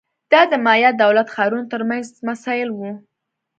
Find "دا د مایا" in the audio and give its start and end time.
0.31-0.89